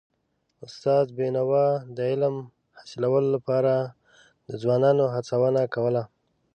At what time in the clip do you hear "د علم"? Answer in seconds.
1.95-2.35